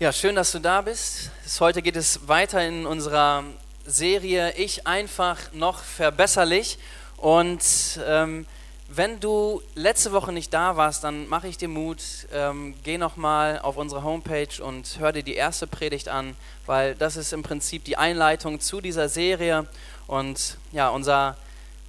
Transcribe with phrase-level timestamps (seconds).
[0.00, 1.32] Ja, schön, dass du da bist.
[1.58, 3.42] Heute geht es weiter in unserer
[3.84, 6.78] Serie Ich einfach noch verbesserlich.
[7.16, 8.46] Und ähm,
[8.86, 12.00] wenn du letzte Woche nicht da warst, dann mache ich dir Mut.
[12.32, 17.16] Ähm, geh nochmal auf unsere Homepage und hör dir die erste Predigt an, weil das
[17.16, 19.66] ist im Prinzip die Einleitung zu dieser Serie.
[20.06, 21.36] Und ja, unser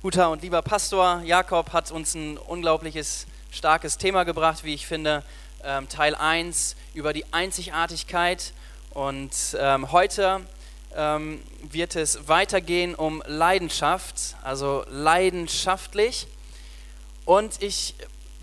[0.02, 5.22] guter und lieber Pastor Jakob hat uns ein unglaubliches, starkes Thema gebracht, wie ich finde
[5.64, 8.54] ähm, Teil 1 über die Einzigartigkeit.
[8.92, 10.42] Und ähm, heute
[10.96, 16.28] ähm, wird es weitergehen um Leidenschaft, also leidenschaftlich.
[17.26, 17.96] Und ich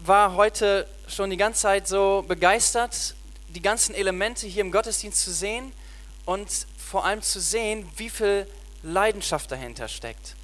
[0.05, 3.15] war heute schon die ganze Zeit so begeistert,
[3.49, 5.73] die ganzen Elemente hier im Gottesdienst zu sehen
[6.25, 8.47] und vor allem zu sehen, wie viel
[8.83, 10.37] Leidenschaft dahinter steckt.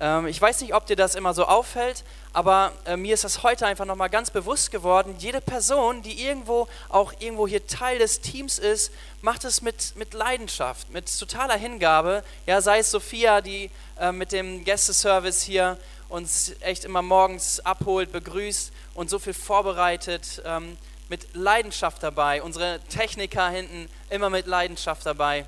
[0.00, 3.44] Ähm, ich weiß nicht, ob dir das immer so auffällt, aber äh, mir ist das
[3.44, 5.14] heute einfach nochmal ganz bewusst geworden.
[5.20, 10.14] Jede Person, die irgendwo auch irgendwo hier Teil des Teams ist, macht es mit, mit
[10.14, 12.24] Leidenschaft, mit totaler Hingabe.
[12.46, 18.10] Ja, sei es Sophia, die äh, mit dem Gästeservice hier uns echt immer morgens abholt,
[18.10, 20.76] begrüßt und so viel vorbereitet, ähm,
[21.08, 22.42] mit Leidenschaft dabei.
[22.42, 25.46] Unsere Techniker hinten immer mit Leidenschaft dabei.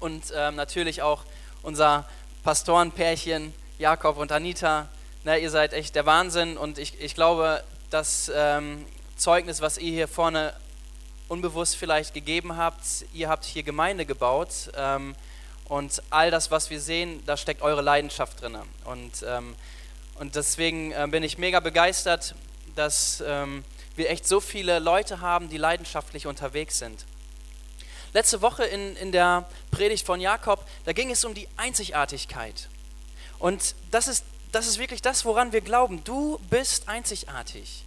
[0.00, 1.24] Und ähm, natürlich auch
[1.62, 2.06] unser
[2.44, 4.88] Pastorenpärchen Jakob und Anita.
[5.24, 8.84] Na, ihr seid echt der Wahnsinn und ich, ich glaube, das ähm,
[9.16, 10.54] Zeugnis, was ihr hier vorne
[11.28, 15.14] unbewusst vielleicht gegeben habt, ihr habt hier Gemeinde gebaut ähm,
[15.66, 18.56] und all das, was wir sehen, da steckt eure Leidenschaft drin.
[18.84, 19.54] Und, ähm,
[20.14, 22.34] und deswegen äh, bin ich mega begeistert,
[22.76, 23.64] dass ähm,
[23.96, 27.04] wir echt so viele Leute haben, die leidenschaftlich unterwegs sind.
[28.14, 32.68] Letzte Woche in, in der Predigt von Jakob, da ging es um die Einzigartigkeit.
[33.38, 36.02] Und das ist, das ist wirklich das, woran wir glauben.
[36.04, 37.84] Du bist einzigartig.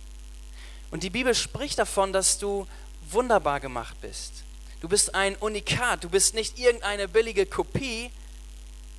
[0.92, 2.68] Und die Bibel spricht davon, dass du
[3.10, 4.44] wunderbar gemacht bist.
[4.82, 8.12] Du bist ein Unikat, du bist nicht irgendeine billige Kopie.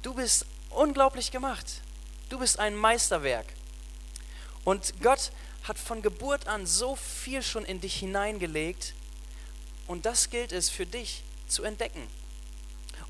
[0.02, 1.66] Du bist unglaublich gemacht.
[2.28, 3.46] Du bist ein Meisterwerk.
[4.64, 5.32] Und Gott
[5.64, 8.94] hat von Geburt an so viel schon in dich hineingelegt,
[9.86, 12.06] und das gilt es für dich zu entdecken.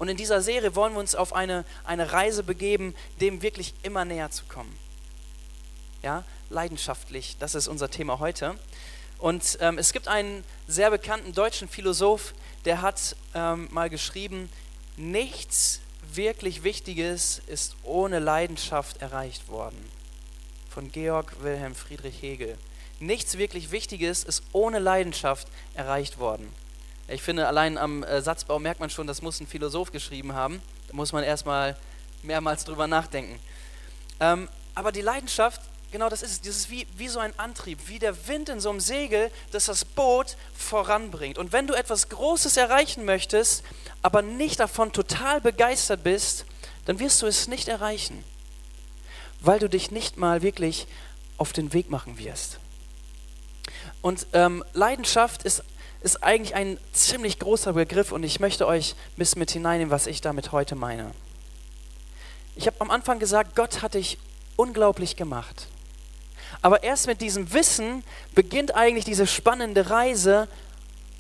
[0.03, 4.05] Und in dieser Serie wollen wir uns auf eine, eine Reise begeben, dem wirklich immer
[4.05, 4.77] näher zu kommen.
[6.03, 8.57] Ja, leidenschaftlich, das ist unser Thema heute.
[9.19, 14.51] Und ähm, es gibt einen sehr bekannten deutschen Philosoph, der hat ähm, mal geschrieben,
[14.97, 15.79] nichts
[16.13, 19.79] wirklich Wichtiges ist ohne Leidenschaft erreicht worden.
[20.69, 22.59] Von Georg Wilhelm Friedrich Hegel.
[22.99, 26.53] Nichts wirklich Wichtiges ist ohne Leidenschaft erreicht worden.
[27.09, 30.63] Ich finde, allein am äh, Satzbau merkt man schon, das muss ein Philosoph geschrieben haben.
[30.89, 31.77] Da muss man erstmal
[32.23, 33.39] mehrmals drüber nachdenken.
[34.21, 36.41] Ähm, aber die Leidenschaft, genau das ist es.
[36.41, 39.67] Das ist wie, wie so ein Antrieb, wie der Wind in so einem Segel, das
[39.67, 41.39] das Boot voranbringt.
[41.39, 43.65] Und wenn du etwas Großes erreichen möchtest,
[44.01, 46.47] aber nicht davon total begeistert bist,
[46.87, 48.25] dann wirst du es nicht erreichen,
[49.41, 50.87] weil du dich nicht mal wirklich
[51.37, 52.59] auf den Weg machen wirst.
[54.01, 55.63] Und ähm, Leidenschaft ist
[56.03, 60.07] ist eigentlich ein ziemlich großer Begriff und ich möchte euch ein bisschen mit hineinnehmen, was
[60.07, 61.13] ich damit heute meine.
[62.57, 64.19] Ich habe am Anfang gesagt, Gott hat dich
[64.57, 65.69] unglaublich gemacht.
[66.61, 68.05] Aber erst mit diesem Wissen
[68.35, 70.49] beginnt eigentlich diese spannende Reise,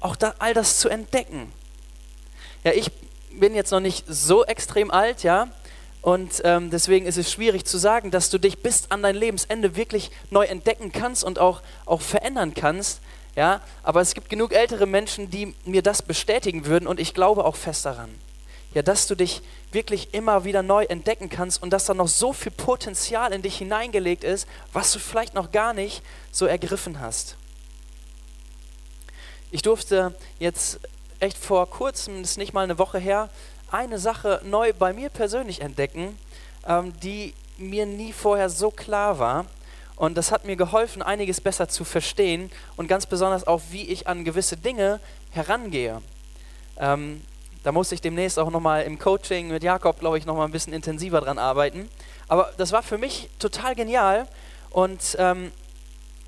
[0.01, 1.51] auch da, all das zu entdecken.
[2.65, 2.91] Ja, ich
[3.31, 5.49] bin jetzt noch nicht so extrem alt, ja,
[6.03, 9.77] und ähm, deswegen ist es schwierig zu sagen, dass du dich bis an dein Lebensende
[9.77, 13.01] wirklich neu entdecken kannst und auch, auch verändern kannst.
[13.35, 17.45] Ja, aber es gibt genug ältere Menschen, die mir das bestätigen würden und ich glaube
[17.45, 18.11] auch fest daran.
[18.75, 22.33] Ja, dass du dich wirklich immer wieder neu entdecken kannst und dass da noch so
[22.33, 27.37] viel Potenzial in dich hineingelegt ist, was du vielleicht noch gar nicht so ergriffen hast.
[29.51, 30.81] Ich durfte jetzt
[31.21, 33.29] echt vor kurzem, das ist nicht mal eine Woche her,
[33.71, 36.19] eine Sache neu bei mir persönlich entdecken,
[36.67, 39.47] ähm, die mir nie vorher so klar war.
[40.03, 44.09] Und das hat mir geholfen, einiges besser zu verstehen und ganz besonders auch, wie ich
[44.09, 44.99] an gewisse Dinge
[45.31, 46.03] herangehe.
[46.77, 47.23] Ähm,
[47.63, 50.73] da muss ich demnächst auch nochmal im Coaching mit Jakob, glaube ich, nochmal ein bisschen
[50.73, 51.89] intensiver dran arbeiten.
[52.27, 54.27] Aber das war für mich total genial
[54.71, 55.53] und ähm,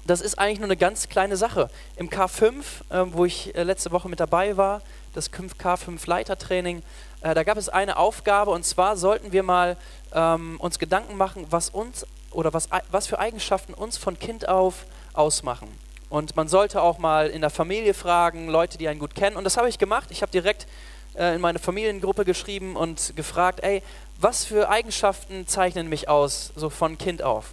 [0.06, 1.68] das ist eigentlich nur eine ganz kleine Sache.
[1.96, 2.52] Im K5,
[2.90, 4.82] äh, wo ich äh, letzte Woche mit dabei war,
[5.14, 6.84] das K5 Leitertraining,
[7.22, 9.76] äh, da gab es eine Aufgabe und zwar sollten wir mal
[10.12, 14.86] ähm, uns Gedanken machen, was uns oder was, was für Eigenschaften uns von Kind auf
[15.12, 15.68] ausmachen.
[16.10, 19.36] Und man sollte auch mal in der Familie fragen, Leute, die einen gut kennen.
[19.36, 20.10] Und das habe ich gemacht.
[20.10, 20.66] Ich habe direkt
[21.14, 23.82] äh, in meine Familiengruppe geschrieben und gefragt, ey,
[24.20, 27.52] was für Eigenschaften zeichnen mich aus, so von Kind auf?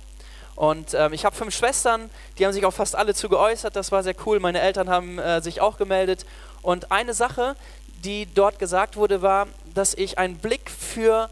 [0.55, 3.75] Und ähm, ich habe fünf Schwestern, die haben sich auch fast alle zu geäußert.
[3.75, 4.39] Das war sehr cool.
[4.39, 6.25] Meine Eltern haben äh, sich auch gemeldet.
[6.61, 7.55] Und eine Sache,
[8.03, 11.29] die dort gesagt wurde, war, dass ich einen Blick für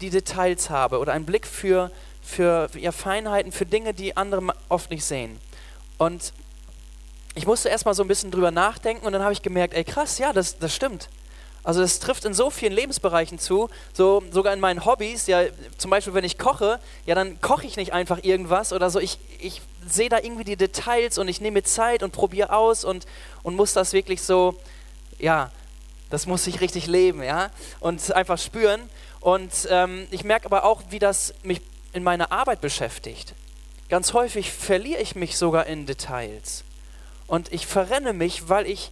[0.00, 1.90] die Details habe oder einen Blick für,
[2.24, 5.38] für ja, Feinheiten, für Dinge, die andere oft nicht sehen.
[5.98, 6.32] Und
[7.34, 10.18] ich musste erstmal so ein bisschen drüber nachdenken und dann habe ich gemerkt, ey krass,
[10.18, 11.08] ja, das, das stimmt.
[11.62, 15.26] Also das trifft in so vielen Lebensbereichen zu, so sogar in meinen Hobbys.
[15.26, 15.44] Ja,
[15.78, 19.00] zum Beispiel, wenn ich koche, ja, dann koche ich nicht einfach irgendwas oder so.
[19.00, 22.84] Ich, ich sehe da irgendwie die Details und ich nehme mir Zeit und probiere aus
[22.84, 23.06] und,
[23.42, 24.56] und muss das wirklich so,
[25.18, 25.50] ja,
[26.10, 27.50] das muss ich richtig leben, ja,
[27.80, 28.82] und einfach spüren.
[29.20, 31.62] Und ähm, ich merke aber auch, wie das mich
[31.94, 33.34] in meiner Arbeit beschäftigt.
[33.88, 36.64] Ganz häufig verliere ich mich sogar in Details.
[37.26, 38.90] Und ich verrenne mich, weil ich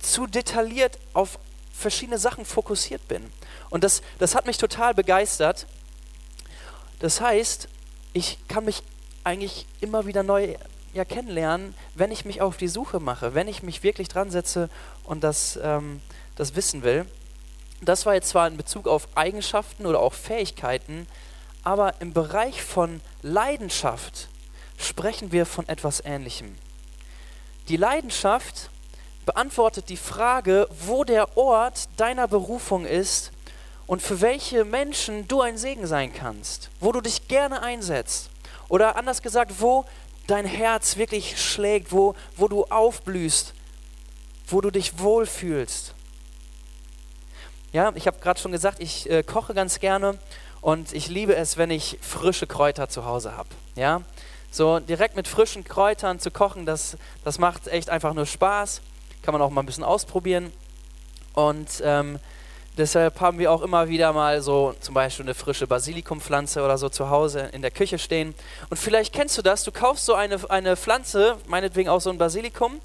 [0.00, 1.38] zu detailliert auf
[1.72, 3.32] verschiedene Sachen fokussiert bin.
[3.70, 5.66] Und das, das hat mich total begeistert.
[6.98, 7.68] Das heißt,
[8.12, 8.82] ich kann mich
[9.24, 10.56] eigentlich immer wieder neu
[10.92, 14.68] ja, kennenlernen, wenn ich mich auf die Suche mache, wenn ich mich wirklich dran setze
[15.04, 16.00] und das, ähm,
[16.36, 17.06] das wissen will.
[17.80, 21.06] Das war jetzt zwar in Bezug auf Eigenschaften oder auch Fähigkeiten,
[21.64, 24.28] aber im Bereich von Leidenschaft
[24.78, 26.56] sprechen wir von etwas Ähnlichem.
[27.68, 28.70] Die Leidenschaft
[29.26, 33.30] beantwortet die Frage, wo der Ort deiner Berufung ist
[33.86, 38.30] und für welche Menschen du ein Segen sein kannst, wo du dich gerne einsetzt.
[38.68, 39.84] Oder anders gesagt, wo
[40.26, 43.52] dein Herz wirklich schlägt, wo, wo du aufblühst,
[44.46, 45.94] wo du dich wohlfühlst.
[47.72, 50.18] Ja, ich habe gerade schon gesagt, ich äh, koche ganz gerne
[50.60, 53.48] und ich liebe es, wenn ich frische Kräuter zu Hause habe.
[53.76, 54.02] Ja,
[54.50, 58.82] so direkt mit frischen Kräutern zu kochen, das, das macht echt einfach nur Spaß
[59.22, 60.52] kann man auch mal ein bisschen ausprobieren.
[61.34, 62.18] Und ähm,
[62.76, 66.88] deshalb haben wir auch immer wieder mal so zum Beispiel eine frische Basilikumpflanze oder so
[66.88, 68.34] zu Hause in der Küche stehen.
[68.68, 72.18] Und vielleicht kennst du das, du kaufst so eine, eine Pflanze, meinetwegen auch so ein
[72.18, 72.80] Basilikum,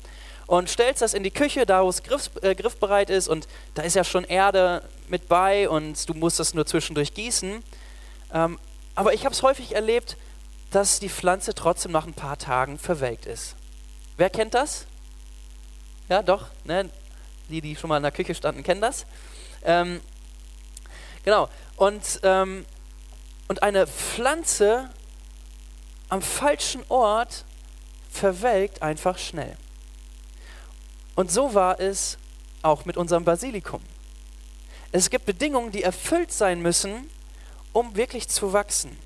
[0.47, 3.27] und stellst das in die Küche, da wo es griff, äh, griffbereit ist.
[3.27, 7.63] Und da ist ja schon Erde mit bei und du musst das nur zwischendurch gießen.
[8.33, 8.59] Ähm,
[8.95, 10.17] aber ich habe es häufig erlebt,
[10.71, 13.55] dass die Pflanze trotzdem nach ein paar Tagen verwelkt ist.
[14.17, 14.85] Wer kennt das?
[16.09, 16.47] Ja, doch.
[16.63, 16.89] Ne?
[17.49, 19.05] Die, die schon mal in der Küche standen, kennen das.
[19.63, 20.01] Ähm,
[21.23, 21.49] genau.
[21.75, 22.65] Und, ähm,
[23.47, 24.89] und eine Pflanze
[26.09, 27.45] am falschen Ort
[28.11, 29.57] verwelkt einfach schnell.
[31.15, 32.17] Und so war es
[32.61, 33.81] auch mit unserem Basilikum.
[34.91, 37.09] Es gibt Bedingungen, die erfüllt sein müssen,
[37.73, 38.97] um wirklich zu wachsen.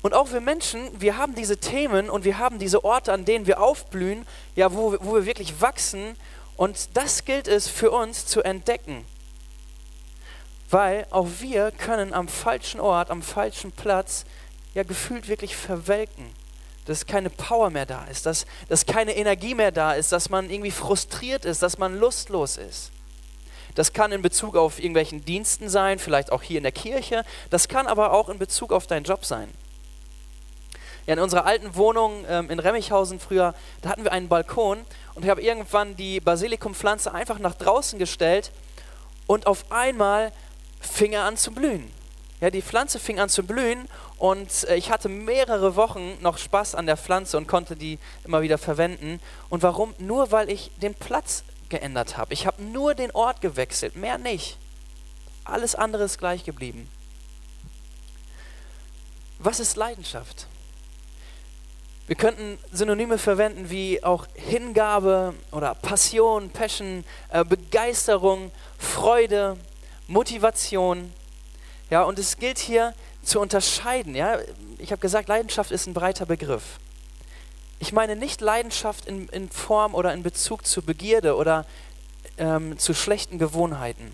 [0.00, 3.46] Und auch wir Menschen, wir haben diese Themen und wir haben diese Orte, an denen
[3.46, 6.16] wir aufblühen, ja, wo, wo wir wirklich wachsen.
[6.56, 9.04] Und das gilt es für uns zu entdecken.
[10.70, 14.24] Weil auch wir können am falschen Ort, am falschen Platz,
[14.74, 16.26] ja gefühlt wirklich verwelken.
[16.84, 20.48] Dass keine Power mehr da ist, dass, dass keine Energie mehr da ist, dass man
[20.48, 22.92] irgendwie frustriert ist, dass man lustlos ist.
[23.78, 27.24] Das kann in Bezug auf irgendwelchen Diensten sein, vielleicht auch hier in der Kirche.
[27.48, 29.48] Das kann aber auch in Bezug auf deinen Job sein.
[31.06, 34.80] Ja, in unserer alten Wohnung ähm, in Remmichhausen früher, da hatten wir einen Balkon
[35.14, 38.50] und ich habe irgendwann die Basilikumpflanze einfach nach draußen gestellt
[39.28, 40.32] und auf einmal
[40.80, 41.88] fing er an zu blühen.
[42.40, 46.74] Ja, die Pflanze fing an zu blühen und äh, ich hatte mehrere Wochen noch Spaß
[46.74, 49.20] an der Pflanze und konnte die immer wieder verwenden.
[49.50, 49.94] Und warum?
[49.98, 52.34] Nur weil ich den Platz geändert habe.
[52.34, 54.58] Ich habe nur den Ort gewechselt, mehr nicht.
[55.44, 56.88] Alles andere ist gleich geblieben.
[59.38, 60.46] Was ist Leidenschaft?
[62.06, 69.58] Wir könnten Synonyme verwenden wie auch Hingabe oder Passion, Passion, äh, Begeisterung, Freude,
[70.06, 71.12] Motivation.
[71.90, 74.14] Ja, und es gilt hier zu unterscheiden.
[74.14, 74.38] Ja?
[74.78, 76.78] Ich habe gesagt, Leidenschaft ist ein breiter Begriff.
[77.78, 81.64] Ich meine nicht Leidenschaft in, in Form oder in Bezug zu Begierde oder
[82.38, 84.12] ähm, zu schlechten Gewohnheiten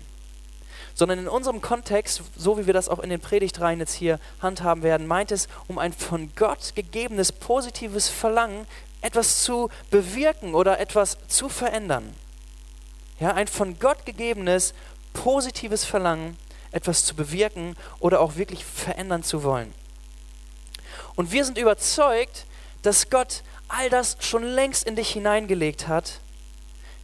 [0.95, 4.81] sondern in unserem Kontext, so wie wir das auch in den Predigtreihen jetzt hier handhaben
[4.81, 8.65] werden, meint es um ein von Gott gegebenes positives Verlangen,
[9.01, 12.15] etwas zu bewirken oder etwas zu verändern.
[13.19, 14.73] Ja, ein von Gott gegebenes
[15.13, 16.37] positives Verlangen,
[16.71, 19.73] etwas zu bewirken oder auch wirklich verändern zu wollen.
[21.15, 22.45] Und wir sind überzeugt,
[22.81, 23.43] dass Gott
[23.77, 26.19] all das schon längst in dich hineingelegt hat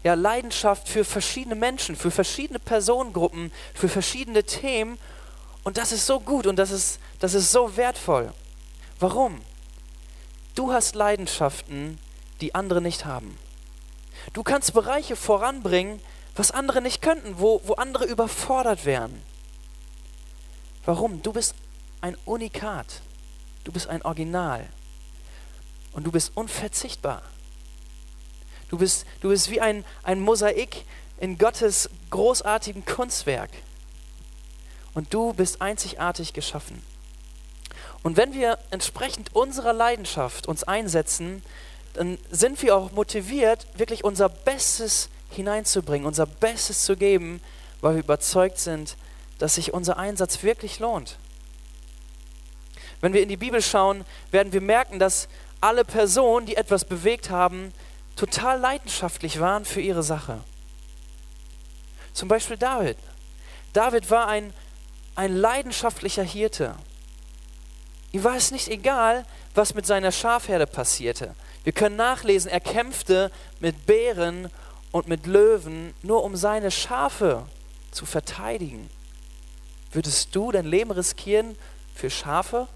[0.04, 4.98] ja, Leidenschaft für verschiedene Menschen, für verschiedene Personengruppen, für verschiedene Themen.
[5.64, 8.34] Und das ist so gut und das ist, das ist so wertvoll.
[9.00, 9.42] Warum?
[10.56, 12.00] Du hast Leidenschaften,
[12.42, 13.38] die andere nicht haben.
[14.34, 16.02] Du kannst Bereiche voranbringen,
[16.36, 19.22] was andere nicht könnten, wo, wo andere überfordert wären.
[20.86, 21.22] Warum?
[21.22, 21.54] Du bist
[22.02, 23.02] ein Unikat.
[23.64, 24.68] Du bist ein Original.
[25.94, 27.22] Und du bist unverzichtbar.
[28.70, 30.86] Du bist, du bist wie ein, ein Mosaik,
[31.20, 33.52] in Gottes großartigem Kunstwerk.
[34.94, 36.82] Und du bist einzigartig geschaffen.
[38.04, 41.44] Und wenn wir entsprechend unserer Leidenschaft uns einsetzen,
[41.94, 47.42] dann sind wir auch motiviert, wirklich unser Bestes hineinzubringen, unser Bestes zu geben,
[47.82, 48.96] weil wir überzeugt sind,
[49.38, 51.18] dass sich unser Einsatz wirklich lohnt.
[53.02, 55.28] Wenn wir in die Bibel schauen, werden wir merken, dass
[55.62, 57.74] alle Personen, die etwas bewegt haben,
[58.16, 60.40] total leidenschaftlich waren für ihre Sache.
[62.14, 62.98] Zum Beispiel David.
[63.74, 64.54] David war ein,
[65.16, 66.76] ein leidenschaftlicher Hirte.
[68.12, 69.26] Ihm war es nicht egal,
[69.56, 71.36] was mit seiner Schafherde passierte.
[71.64, 74.50] Wir können nachlesen, er kämpfte mit Bären
[74.92, 77.46] und mit Löwen, nur um seine Schafe
[77.92, 78.90] zu verteidigen.
[79.92, 81.58] Würdest du dein Leben riskieren
[81.96, 82.68] für Schafe?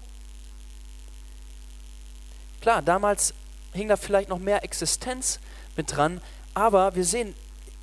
[2.66, 3.32] Klar, damals
[3.74, 5.38] hing da vielleicht noch mehr Existenz
[5.76, 6.20] mit dran,
[6.52, 7.32] aber wir sehen,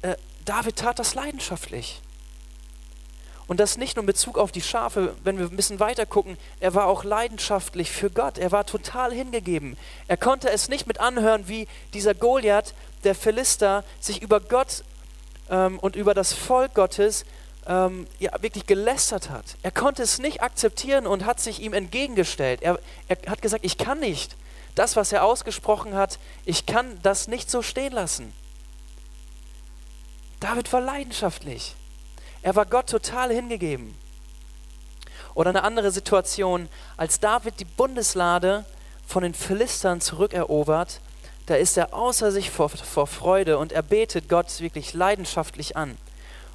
[0.02, 2.02] äh, David tat das leidenschaftlich.
[3.48, 6.36] Und das nicht nur in Bezug auf die Schafe, wenn wir ein bisschen weiter gucken,
[6.60, 8.38] er war auch leidenschaftlich für Gott.
[8.38, 9.78] Er war total hingegeben.
[10.10, 12.74] Er konnte es nicht mit anhören, wie dieser Goliath,
[13.06, 14.84] der Philister, sich über Gott
[15.50, 17.24] ähm, und über das Volk Gottes
[17.68, 19.46] ähm, ja, wirklich gelästert hat.
[19.64, 22.62] Er konnte es nicht akzeptieren und hat sich ihm entgegengestellt.
[22.62, 24.36] Er, er hat gesagt, ich kann nicht.
[24.76, 28.34] Das, was er ausgesprochen hat, ich kann das nicht so stehen lassen.
[30.40, 31.76] David war leidenschaftlich.
[32.42, 33.96] Er war Gott total hingegeben.
[35.36, 38.66] Oder eine andere Situation, als David die Bundeslade
[39.08, 41.00] von den Philistern zurückerobert,
[41.46, 45.98] da ist er außer sich vor, vor Freude und er betet Gott wirklich leidenschaftlich an.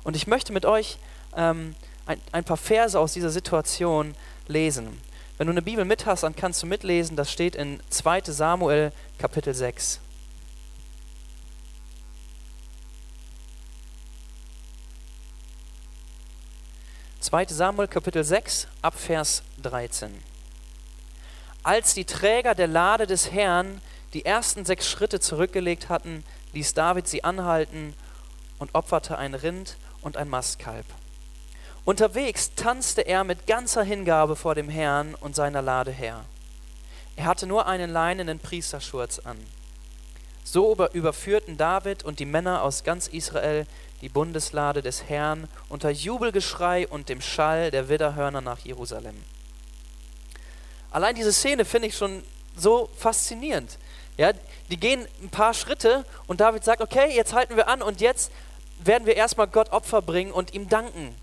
[0.03, 0.99] Und ich möchte mit euch
[1.37, 1.75] ähm,
[2.07, 4.15] ein, ein paar Verse aus dieser Situation
[4.47, 4.99] lesen.
[5.38, 8.92] Wenn du eine Bibel mit hast, dann kannst du mitlesen, das steht in 2 Samuel
[9.18, 10.00] Kapitel 6.
[17.21, 17.47] 2.
[17.49, 20.11] Samuel Kapitel 6 ab Vers 13.
[21.62, 23.83] Als die Träger der Lade des Herrn
[24.14, 27.95] die ersten sechs Schritte zurückgelegt hatten, ließ David sie anhalten
[28.59, 30.87] und opferte ein Rind und ein Mastkalb.
[31.88, 36.23] Unterwegs tanzte er mit ganzer Hingabe vor dem Herrn und seiner Lade her.
[37.16, 39.38] Er hatte nur einen leinenen Priesterschurz an.
[40.45, 43.66] So überführten David und die Männer aus ganz Israel
[44.02, 49.16] die Bundeslade des Herrn unter Jubelgeschrei und dem Schall der Widderhörner nach Jerusalem.
[50.90, 52.23] Allein diese Szene finde ich schon
[52.54, 53.78] so faszinierend.
[54.18, 54.33] Ja,
[54.71, 58.30] die gehen ein paar Schritte und David sagt, okay, jetzt halten wir an und jetzt
[58.78, 61.16] werden wir erstmal Gott Opfer bringen und ihm danken.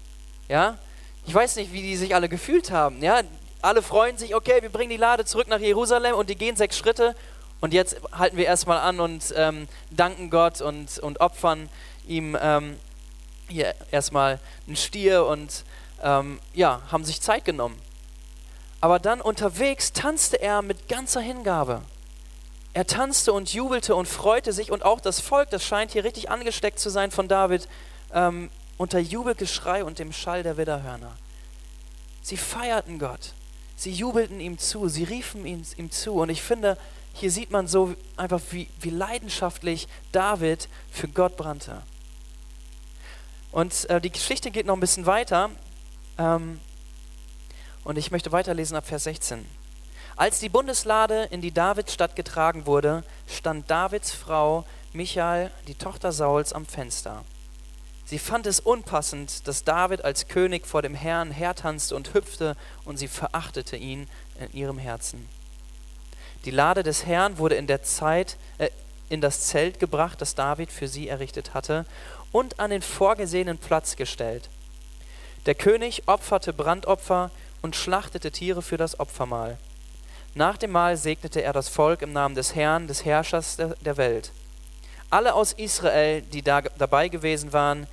[0.47, 0.77] Ja?
[1.25, 3.01] Ich weiß nicht, wie die sich alle gefühlt haben.
[3.01, 3.21] Ja?
[3.61, 6.77] Alle freuen sich, okay, wir bringen die Lade zurück nach Jerusalem und die gehen sechs
[6.77, 7.15] Schritte
[7.61, 11.69] und jetzt halten wir erstmal an und ähm, danken Gott und, und opfern
[12.07, 12.77] ihm ähm,
[13.47, 15.63] hier erstmal einen Stier und
[16.03, 17.79] ähm, ja, haben sich Zeit genommen.
[18.81, 21.81] Aber dann unterwegs tanzte er mit ganzer Hingabe.
[22.73, 26.29] Er tanzte und jubelte und freute sich und auch das Volk, das scheint hier richtig
[26.29, 27.67] angesteckt zu sein von David,
[28.13, 31.15] ähm, unter Jubelgeschrei und dem Schall der Widderhörner.
[32.21, 33.33] Sie feierten Gott,
[33.75, 36.77] sie jubelten ihm zu, sie riefen ihm, ihm zu und ich finde,
[37.13, 41.81] hier sieht man so einfach, wie, wie leidenschaftlich David für Gott brannte.
[43.53, 45.49] Und äh, die Geschichte geht noch ein bisschen weiter.
[46.17, 46.59] Ähm,
[47.85, 49.45] und ich möchte weiterlesen ab Vers 16.
[50.17, 56.51] Als die Bundeslade in die Davidstadt getragen wurde, stand Davids Frau Michael, die Tochter Sauls,
[56.51, 57.23] am Fenster.
[58.05, 62.97] Sie fand es unpassend, dass David als König vor dem Herrn hertanzte und hüpfte, und
[62.97, 64.07] sie verachtete ihn
[64.39, 65.27] in ihrem Herzen.
[66.45, 68.69] Die Lade des Herrn wurde in der Zeit äh,
[69.09, 71.85] in das Zelt gebracht, das David für sie errichtet hatte,
[72.31, 74.49] und an den vorgesehenen Platz gestellt.
[75.45, 77.31] Der König opferte Brandopfer
[77.61, 79.57] und schlachtete Tiere für das Opfermahl.
[80.33, 84.31] Nach dem Mahl segnete er das Volk im Namen des Herrn, des Herrschers der Welt.
[85.09, 87.87] Alle aus Israel, die da dabei gewesen waren,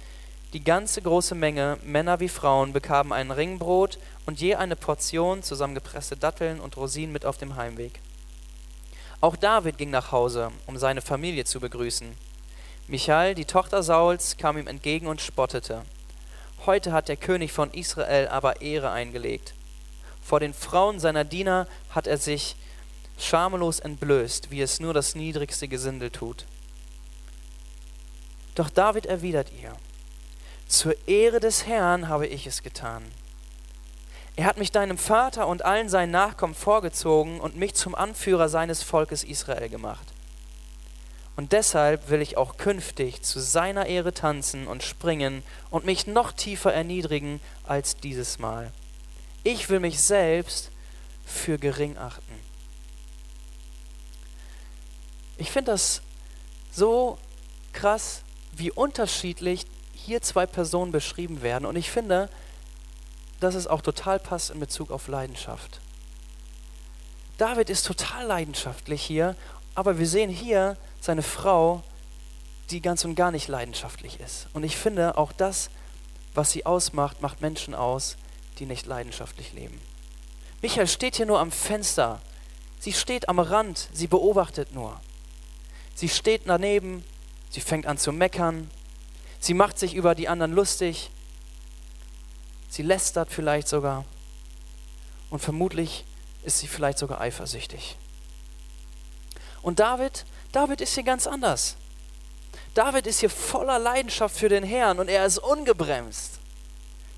[0.53, 6.17] die ganze große Menge, Männer wie Frauen, bekamen ein Ringbrot und je eine Portion zusammengepresste
[6.17, 8.01] Datteln und Rosinen mit auf dem Heimweg.
[9.21, 12.09] Auch David ging nach Hause, um seine Familie zu begrüßen.
[12.89, 15.83] Michael, die Tochter Sauls, kam ihm entgegen und spottete.
[16.67, 19.55] Heute hat der König von Israel aber Ehre eingelegt.
[20.23, 22.57] Vor den Frauen seiner Diener hat er sich
[23.19, 26.45] schamlos entblößt, wie es nur das niedrigste Gesindel tut.
[28.55, 29.75] Doch David erwidert ihr,
[30.69, 33.03] zur Ehre des Herrn habe ich es getan.
[34.37, 38.83] Er hat mich deinem Vater und allen seinen Nachkommen vorgezogen und mich zum Anführer seines
[38.83, 40.07] Volkes Israel gemacht.
[41.37, 46.33] Und deshalb will ich auch künftig zu seiner Ehre tanzen und springen und mich noch
[46.33, 48.71] tiefer erniedrigen als dieses Mal.
[49.45, 50.71] Ich will mich selbst
[51.25, 52.35] für gering achten.
[55.39, 56.03] Ich finde das
[56.71, 57.19] so
[57.73, 61.67] krass, wie unterschiedlich hier zwei Personen beschrieben werden.
[61.67, 62.29] Und ich finde,
[63.41, 65.81] dass es auch total passt in Bezug auf Leidenschaft.
[67.39, 69.37] David ist total leidenschaftlich hier,
[69.75, 71.83] aber wir sehen hier seine Frau,
[72.71, 74.47] die ganz und gar nicht leidenschaftlich ist.
[74.53, 75.71] Und ich finde, auch das,
[76.35, 78.17] was sie ausmacht, macht Menschen aus,
[78.59, 79.81] die nicht leidenschaftlich leben.
[80.61, 82.21] Michael steht hier nur am Fenster.
[82.79, 85.01] Sie steht am Rand, sie beobachtet nur.
[85.95, 87.05] Sie steht daneben,
[87.53, 88.71] sie fängt an zu meckern,
[89.39, 91.11] sie macht sich über die anderen lustig,
[92.71, 94.05] sie lästert vielleicht sogar
[95.31, 96.05] und vermutlich
[96.45, 97.97] ist sie vielleicht sogar eifersüchtig.
[99.61, 101.77] Und David, David ist hier ganz anders.
[102.75, 106.41] David ist hier voller Leidenschaft für den Herrn und er ist ungebremst.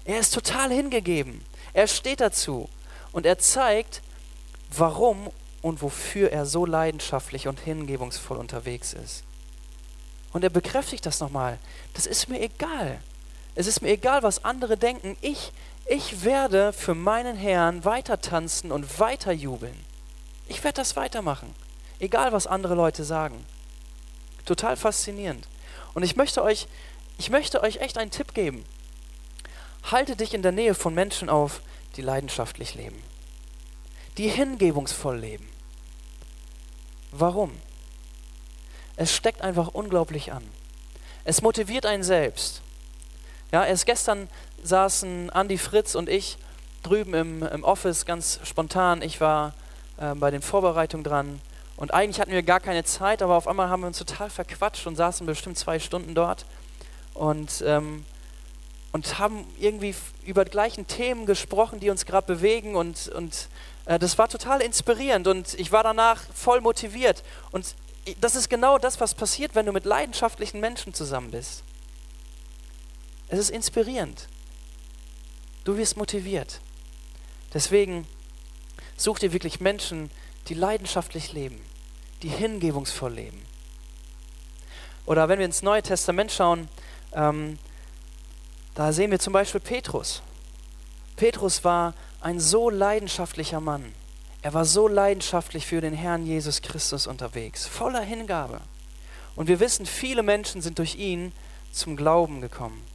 [0.05, 1.43] Er ist total hingegeben.
[1.73, 2.69] Er steht dazu
[3.13, 4.03] und er zeigt,
[4.71, 5.31] warum
[5.63, 9.23] und wofür er so leidenschaftlich und hingebungsvoll unterwegs ist.
[10.35, 11.59] Und er bekräftigt das nochmal.
[11.95, 13.01] Das ist mir egal.
[13.55, 15.17] Es ist mir egal, was andere denken.
[15.21, 15.53] Ich,
[15.87, 19.77] ich werde für meinen Herrn weiter tanzen und weiter jubeln.
[20.49, 21.55] Ich werde das weitermachen.
[22.01, 23.47] Egal, was andere Leute sagen.
[24.45, 25.47] Total faszinierend.
[25.95, 26.67] Und ich möchte euch,
[27.17, 28.65] ich möchte euch echt einen Tipp geben.
[29.85, 31.61] Halte dich in der Nähe von Menschen auf,
[31.95, 33.01] die leidenschaftlich leben.
[34.19, 35.49] Die hingebungsvoll leben.
[37.13, 37.53] Warum?
[38.97, 40.43] Es steckt einfach unglaublich an.
[41.25, 42.63] Es motiviert einen selbst.
[43.51, 44.29] Ja, erst gestern
[44.63, 46.39] saßen Andy Fritz und ich
[46.83, 49.03] drüben im, im Office ganz spontan.
[49.03, 49.55] Ich war
[49.97, 51.41] äh, bei den Vorbereitungen dran
[51.77, 54.87] und eigentlich hatten wir gar keine Zeit, aber auf einmal haben wir uns total verquatscht
[54.87, 56.47] und saßen bestimmt zwei Stunden dort
[57.15, 58.05] und, ähm,
[58.93, 63.49] und haben irgendwie über die gleichen Themen gesprochen, die uns gerade bewegen und, und
[63.87, 67.25] äh, das war total inspirierend und ich war danach voll motiviert.
[67.51, 67.75] Und
[68.21, 71.63] das ist genau das, was passiert, wenn du mit leidenschaftlichen Menschen zusammen bist.
[73.29, 74.29] Es ist inspirierend.
[75.65, 76.61] Du wirst motiviert.
[77.55, 78.07] Deswegen
[78.97, 80.11] such dir wirklich Menschen,
[80.49, 81.61] die leidenschaftlich leben,
[82.23, 83.43] die hingebungsvoll leben.
[85.07, 86.69] Oder wenn wir ins Neue Testament schauen,
[87.13, 87.59] ähm,
[88.75, 90.23] da sehen wir zum Beispiel Petrus.
[91.17, 93.95] Petrus war ein so leidenschaftlicher Mann.
[94.45, 98.61] Er war so leidenschaftlich für den Herrn Jesus Christus unterwegs, voller Hingabe.
[99.37, 101.33] Und wir wissen, viele Menschen sind durch ihn
[101.73, 102.87] zum Glauben gekommen.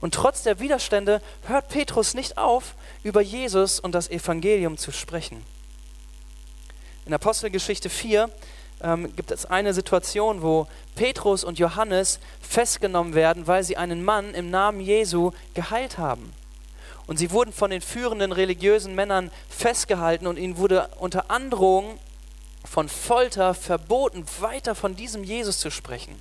[0.00, 5.44] Und trotz der Widerstände hört Petrus nicht auf, über Jesus und das Evangelium zu sprechen.
[7.04, 8.30] In Apostelgeschichte 4
[8.80, 14.32] ähm, gibt es eine Situation, wo Petrus und Johannes festgenommen werden, weil sie einen Mann
[14.32, 16.32] im Namen Jesu geheilt haben.
[17.06, 21.98] Und sie wurden von den führenden religiösen Männern festgehalten und ihnen wurde unter Androhung
[22.64, 26.20] von Folter verboten, weiter von diesem Jesus zu sprechen.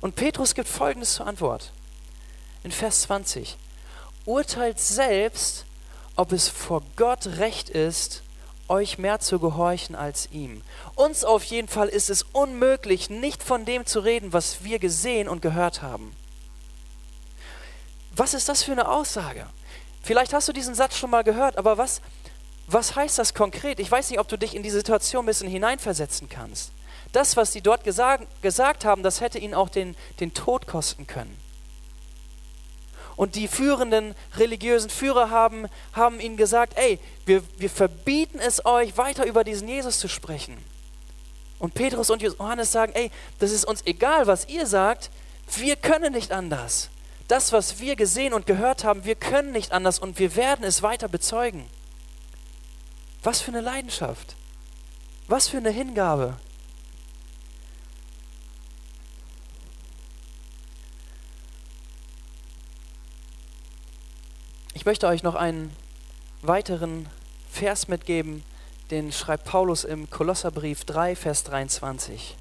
[0.00, 1.72] Und Petrus gibt Folgendes zur Antwort
[2.64, 3.56] in Vers 20.
[4.24, 5.64] Urteilt selbst,
[6.16, 8.22] ob es vor Gott recht ist,
[8.68, 10.62] euch mehr zu gehorchen als ihm.
[10.94, 15.28] Uns auf jeden Fall ist es unmöglich, nicht von dem zu reden, was wir gesehen
[15.28, 16.14] und gehört haben.
[18.14, 19.46] Was ist das für eine Aussage?
[20.02, 22.00] Vielleicht hast du diesen Satz schon mal gehört, aber was,
[22.66, 23.80] was heißt das konkret?
[23.80, 26.70] Ich weiß nicht, ob du dich in die Situation ein bisschen hineinversetzen kannst.
[27.12, 31.06] Das, was sie dort gesagt, gesagt haben, das hätte ihnen auch den, den Tod kosten
[31.06, 31.36] können.
[33.16, 38.96] Und die führenden religiösen Führer haben, haben ihnen gesagt, ey, wir, wir verbieten es euch,
[38.96, 40.56] weiter über diesen Jesus zu sprechen.
[41.58, 45.10] Und Petrus und Johannes sagen, ey, das ist uns egal, was ihr sagt,
[45.56, 46.90] wir können nicht anders.
[47.28, 50.82] Das, was wir gesehen und gehört haben, wir können nicht anders und wir werden es
[50.82, 51.66] weiter bezeugen.
[53.22, 54.34] Was für eine Leidenschaft.
[55.26, 56.38] Was für eine Hingabe.
[64.72, 65.76] Ich möchte euch noch einen
[66.40, 67.08] weiteren
[67.50, 68.42] Vers mitgeben,
[68.90, 72.38] den schreibt Paulus im Kolosserbrief 3, Vers 23.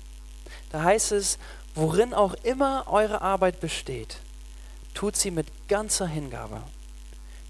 [0.69, 1.39] Da heißt es,
[1.75, 4.19] worin auch immer eure Arbeit besteht,
[4.97, 6.63] tut sie mit ganzer Hingabe.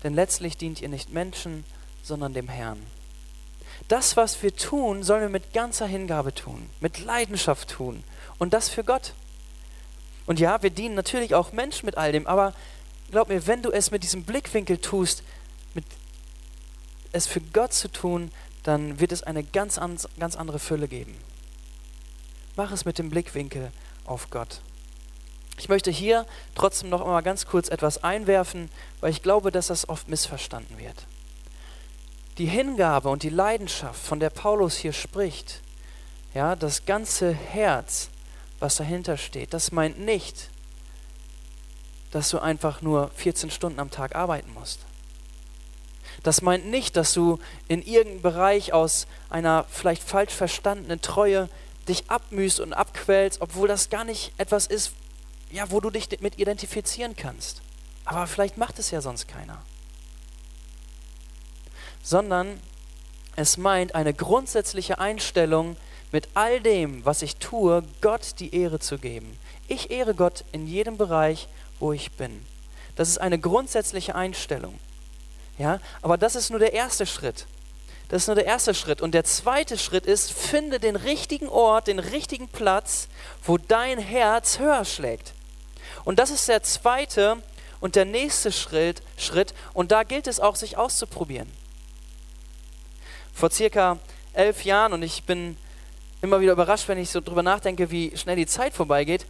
[0.04, 1.64] Denn letztlich dient ihr nicht Menschen,
[2.04, 2.86] sondern dem Herrn.
[3.88, 8.04] Das, was wir tun, sollen wir mit ganzer Hingabe tun, mit Leidenschaft tun
[8.38, 9.14] und das für Gott.
[10.26, 12.54] Und ja, wir dienen natürlich auch Menschen mit all dem, aber
[13.12, 15.24] glaub mir, wenn du es mit diesem Blickwinkel tust,
[15.74, 15.86] mit
[17.14, 18.30] es für Gott zu tun,
[18.64, 19.80] dann wird es eine ganz,
[20.20, 21.16] ganz andere Fülle geben.
[22.58, 23.72] Mach es mit dem Blickwinkel
[24.04, 24.60] auf Gott.
[25.58, 28.70] Ich möchte hier trotzdem noch mal ganz kurz etwas einwerfen,
[29.02, 31.06] weil ich glaube, dass das oft missverstanden wird.
[32.38, 35.62] Die Hingabe und die Leidenschaft, von der Paulus hier spricht,
[36.36, 38.10] ja, das ganze Herz,
[38.60, 40.50] was dahinter steht, das meint nicht,
[42.12, 44.82] dass du einfach nur 14 Stunden am Tag arbeiten musst.
[46.24, 51.50] Das meint nicht, dass du in irgendeinem Bereich aus einer vielleicht falsch verstandenen Treue
[51.88, 54.92] dich abmühst und abquälst, obwohl das gar nicht etwas ist,
[55.52, 57.62] ja, wo du dich mit identifizieren kannst.
[58.06, 59.62] Aber vielleicht macht es ja sonst keiner.
[62.04, 62.60] Sondern
[63.36, 65.78] es meint eine grundsätzliche Einstellung,
[66.12, 69.38] mit all dem, was ich tue, Gott die Ehre zu geben.
[69.68, 71.48] Ich ehre Gott in jedem Bereich,
[71.80, 72.46] wo ich bin.
[72.96, 74.80] Das ist eine grundsätzliche Einstellung.
[75.58, 77.46] Ja, aber das ist nur der erste Schritt.
[78.10, 79.02] Das ist nur der erste Schritt.
[79.02, 83.10] Und der zweite Schritt ist, finde den richtigen Ort, den richtigen Platz,
[83.44, 85.34] wo dein Herz höher schlägt.
[86.08, 87.36] Und das ist der zweite
[87.82, 89.54] und der nächste Schritt, Schritt.
[89.74, 91.52] Und da gilt es auch, sich auszuprobieren.
[93.34, 94.00] Vor circa
[94.32, 95.58] elf Jahren, und ich bin
[96.22, 99.26] immer wieder überrascht, wenn ich so drüber nachdenke, wie schnell die Zeit vorbeigeht,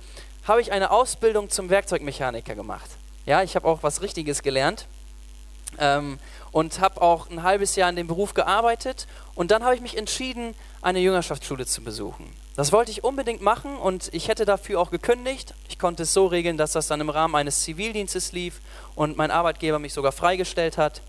[0.47, 2.91] habe ich eine Ausbildung zum Werkzeugmechaniker gemacht.
[3.25, 4.85] Ja, ich habe auch was Richtiges gelernt
[5.79, 6.19] ähm,
[6.51, 9.97] und habe auch ein halbes Jahr in dem Beruf gearbeitet und dann habe ich mich
[9.97, 12.31] entschieden, eine Jüngerschaftsschule zu besuchen.
[12.57, 15.53] Das wollte ich unbedingt machen und ich hätte dafür auch gekündigt.
[15.69, 18.61] Ich konnte es so regeln, dass das dann im Rahmen eines Zivildienstes lief
[18.95, 21.03] und mein Arbeitgeber mich sogar freigestellt hat,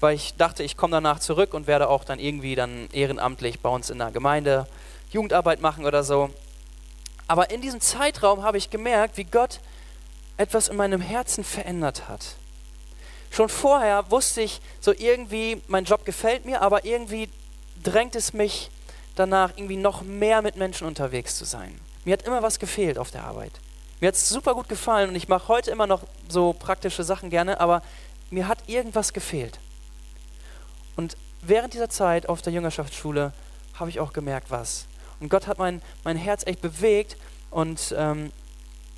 [0.00, 3.70] weil ich dachte, ich komme danach zurück und werde auch dann irgendwie dann ehrenamtlich bei
[3.70, 4.66] uns in der Gemeinde
[5.10, 6.28] Jugendarbeit machen oder so.
[7.26, 9.60] Aber in diesem Zeitraum habe ich gemerkt, wie Gott
[10.36, 12.36] etwas in meinem Herzen verändert hat.
[13.30, 17.30] Schon vorher wusste ich so irgendwie, mein Job gefällt mir, aber irgendwie
[17.82, 18.68] drängt es mich
[19.20, 21.78] danach, irgendwie noch mehr mit Menschen unterwegs zu sein.
[22.04, 23.52] Mir hat immer was gefehlt auf der Arbeit.
[24.00, 27.30] Mir hat es super gut gefallen und ich mache heute immer noch so praktische Sachen
[27.30, 27.82] gerne, aber
[28.30, 29.58] mir hat irgendwas gefehlt.
[30.96, 33.32] Und während dieser Zeit auf der Jüngerschaftsschule
[33.74, 34.86] habe ich auch gemerkt, was.
[35.20, 37.16] Und Gott hat mein, mein Herz echt bewegt
[37.50, 38.32] und ähm,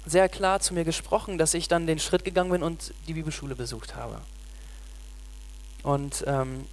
[0.07, 3.55] sehr klar zu mir gesprochen, dass ich dann den Schritt gegangen bin und die Bibelschule
[3.55, 4.21] besucht habe.
[5.83, 6.67] Und ähm,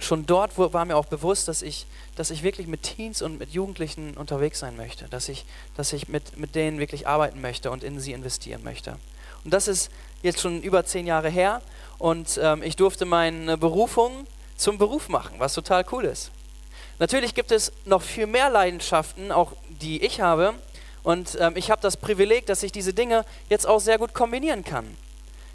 [0.00, 1.86] schon dort war mir auch bewusst, dass ich,
[2.16, 5.44] dass ich wirklich mit Teens und mit Jugendlichen unterwegs sein möchte, dass ich,
[5.76, 8.96] dass ich mit, mit denen wirklich arbeiten möchte und in sie investieren möchte.
[9.44, 9.90] Und das ist
[10.22, 11.62] jetzt schon über zehn Jahre her
[11.98, 16.30] und ähm, ich durfte meine Berufung zum Beruf machen, was total cool ist.
[16.98, 20.54] Natürlich gibt es noch viel mehr Leidenschaften, auch die ich habe,
[21.02, 24.64] und ähm, ich habe das Privileg, dass ich diese Dinge jetzt auch sehr gut kombinieren
[24.64, 24.84] kann.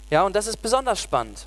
[0.09, 1.45] Ja, und das ist besonders spannend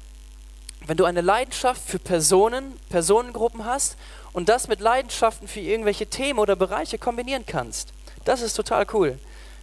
[0.89, 3.99] wenn du eine Leidenschaft für Personen, Personengruppen hast
[4.33, 7.91] und das mit Leidenschaften für irgendwelche Themen oder Bereiche kombinieren kannst.
[8.25, 9.19] Das ist total cool.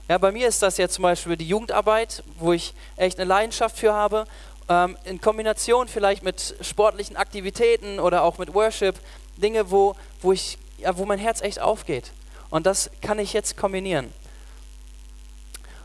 [0.08, 3.76] Ja, bei mir ist das jetzt zum Beispiel die Jugendarbeit, wo ich echt eine Leidenschaft
[3.76, 4.26] für habe,
[4.70, 8.96] ähm, in Kombination vielleicht mit sportlichen Aktivitäten oder auch mit Worship,
[9.36, 12.12] Dinge, wo, wo, ich, ja, wo mein Herz echt aufgeht.
[12.52, 14.14] Und das kann ich jetzt kombinieren.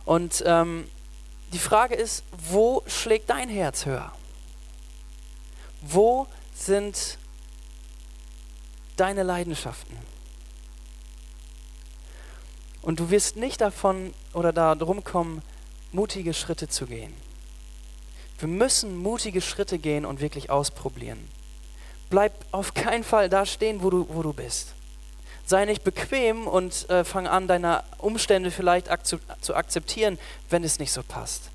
[0.05, 0.87] Und ähm,
[1.55, 4.13] die Frage ist, wo schlägt dein Herz höher?
[5.81, 7.19] Wo sind
[8.97, 9.97] deine Leidenschaften?
[12.83, 15.43] Und du wirst nicht davon oder darum kommen,
[15.93, 17.13] mutige Schritte zu gehen.
[18.39, 21.29] Wir müssen mutige Schritte gehen und wirklich ausprobieren.
[22.09, 24.75] Bleib auf keinen Fall da stehen, wo du, wo du bist.
[25.45, 30.93] Sei nicht bequem und äh, fang an, deine Umstände vielleicht zu akzeptieren, wenn es nicht
[30.93, 31.51] so passt.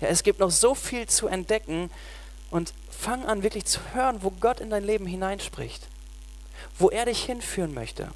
[0.00, 1.90] Ja, es gibt noch so viel zu entdecken
[2.54, 5.88] und fang an wirklich zu hören, wo Gott in dein Leben hineinspricht,
[6.78, 8.12] wo er dich hinführen möchte,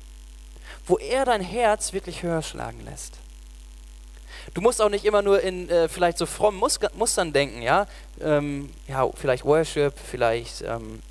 [0.87, 3.14] wo er dein Herz wirklich höher schlagen lässt.
[4.55, 7.88] Du musst auch nicht immer nur in äh, vielleicht so frommen Mus Mustern denken, ja?
[8.20, 11.03] Ähm, ja, vielleicht Worship, vielleicht ähm,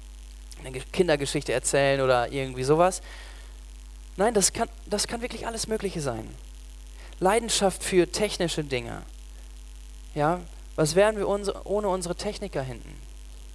[0.63, 3.01] eine Kindergeschichte erzählen oder irgendwie sowas.
[4.15, 6.33] Nein, das kann, das kann wirklich alles Mögliche sein.
[7.19, 9.01] Leidenschaft für technische Dinge.
[10.15, 10.39] Ja,
[10.77, 13.06] was wären wir ohne unsere Techniker hinten?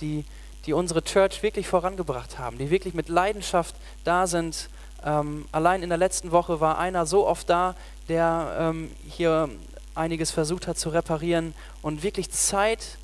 [0.02, 0.24] Die,
[0.66, 4.68] die unsere Church wirklich vorangebracht haben, die wirklich mit Leidenschaft da sind.
[5.04, 7.74] Ähm, allein in der letzten Woche war einer so oft da,
[8.08, 9.48] der ähm, hier
[9.94, 12.98] einiges versucht hat zu reparieren und wirklich Zeit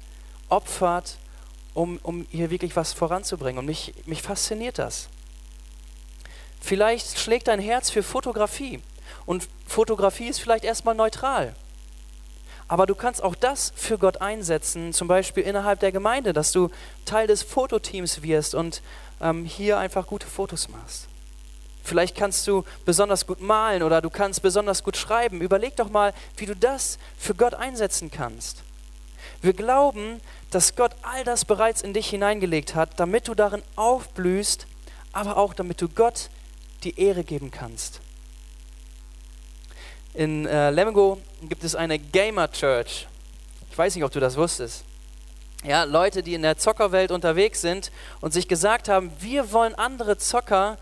[0.48, 1.16] opfert,
[1.74, 3.58] um, um hier wirklich was voranzubringen.
[3.58, 5.08] Und mich, mich fasziniert das.
[6.60, 8.80] Vielleicht schlägt dein Herz für Fotografie.
[9.26, 11.54] Und Fotografie ist vielleicht erstmal neutral.
[12.68, 16.70] Aber du kannst auch das für Gott einsetzen, zum Beispiel innerhalb der Gemeinde, dass du
[17.06, 18.82] Teil des Fototeams wirst und
[19.22, 21.08] ähm, hier einfach gute Fotos machst.
[21.82, 25.40] Vielleicht kannst du besonders gut malen oder du kannst besonders gut schreiben.
[25.40, 28.62] Überleg doch mal, wie du das für Gott einsetzen kannst.
[29.40, 34.66] Wir glauben, dass Gott all das bereits in dich hineingelegt hat, damit du darin aufblühst,
[35.12, 36.28] aber auch damit du Gott
[36.84, 38.00] die Ehre geben kannst.
[40.14, 43.06] In äh, Lemgo gibt es eine Gamer Church.
[43.70, 44.84] Ich weiß nicht, ob du das wusstest.
[45.64, 47.90] Ja, Leute, die in der Zockerwelt unterwegs sind
[48.20, 50.78] und sich gesagt haben, wir wollen andere Zocker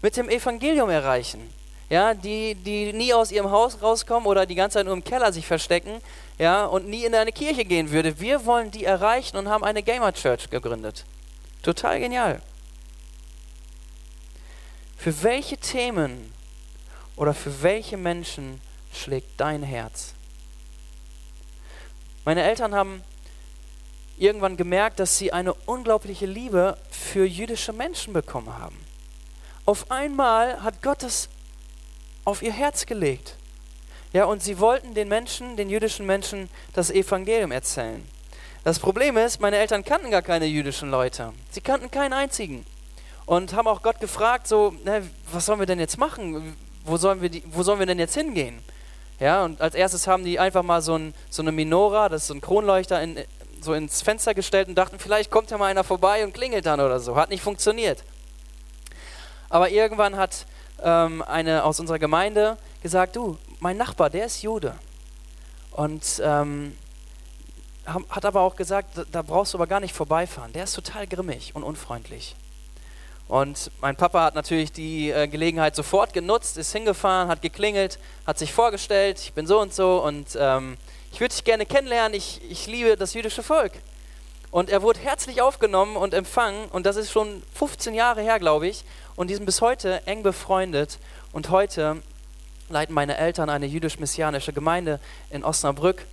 [0.00, 1.52] mit dem Evangelium erreichen.
[1.90, 5.32] Ja, die, die nie aus ihrem Haus rauskommen oder die ganze Zeit nur im Keller
[5.32, 6.00] sich verstecken,
[6.38, 8.18] ja, und nie in eine Kirche gehen würde.
[8.18, 11.04] Wir wollen die erreichen und haben eine Gamer Church gegründet.
[11.62, 12.40] Total genial.
[14.96, 16.32] Für welche Themen
[17.16, 18.60] oder für welche Menschen
[18.92, 20.14] schlägt dein Herz?
[22.24, 23.02] Meine Eltern haben
[24.16, 28.76] irgendwann gemerkt, dass sie eine unglaubliche Liebe für jüdische Menschen bekommen haben.
[29.64, 31.28] Auf einmal hat Gott es
[32.24, 33.36] auf ihr Herz gelegt.
[34.12, 38.06] Ja, und sie wollten den Menschen, den jüdischen Menschen, das Evangelium erzählen.
[38.62, 41.32] Das Problem ist, meine Eltern kannten gar keine jüdischen Leute.
[41.50, 42.64] Sie kannten keinen einzigen.
[43.24, 46.56] Und haben auch Gott gefragt, so, ne, was sollen wir denn jetzt machen?
[46.84, 48.62] Wo sollen wir, die, wo sollen wir denn jetzt hingehen?
[49.20, 52.28] Ja, und als erstes haben die einfach mal so, ein, so eine Minora, das ist
[52.28, 53.18] so ein Kronleuchter, in,
[53.60, 56.80] so ins Fenster gestellt und dachten, vielleicht kommt ja mal einer vorbei und klingelt dann
[56.80, 57.14] oder so.
[57.16, 58.02] Hat nicht funktioniert.
[59.48, 60.46] Aber irgendwann hat
[60.82, 64.74] ähm, eine aus unserer Gemeinde gesagt, du, mein Nachbar, der ist Jude.
[65.70, 66.76] Und ähm,
[67.86, 70.52] hat aber auch gesagt, da brauchst du aber gar nicht vorbeifahren.
[70.52, 72.34] Der ist total grimmig und unfreundlich.
[73.32, 78.38] Und mein Papa hat natürlich die äh, Gelegenheit sofort genutzt, ist hingefahren, hat geklingelt, hat
[78.38, 80.76] sich vorgestellt, ich bin so und so und ähm,
[81.10, 83.72] ich würde dich gerne kennenlernen, ich, ich liebe das jüdische Volk.
[84.50, 88.68] Und er wurde herzlich aufgenommen und empfangen und das ist schon 15 Jahre her, glaube
[88.68, 88.84] ich.
[89.16, 90.98] Und die sind bis heute eng befreundet
[91.32, 92.02] und heute
[92.68, 96.04] leiten meine Eltern eine jüdisch-messianische Gemeinde in Osnabrück.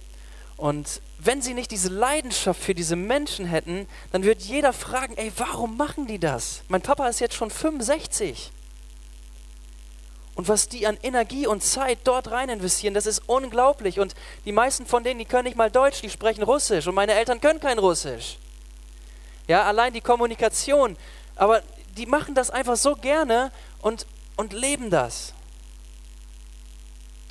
[0.59, 5.31] Und wenn sie nicht diese Leidenschaft für diese Menschen hätten, dann würde jeder fragen, ey,
[5.37, 6.63] warum machen die das?
[6.67, 8.51] Mein Papa ist jetzt schon 65.
[10.35, 14.01] Und was die an Energie und Zeit dort rein investieren, das ist unglaublich.
[14.01, 16.87] Und die meisten von denen, die können nicht mal Deutsch, die sprechen Russisch.
[16.87, 18.37] Und meine Eltern können kein Russisch.
[19.47, 20.97] Ja, allein die Kommunikation.
[21.37, 21.61] Aber
[21.95, 25.33] die machen das einfach so gerne und, und leben das.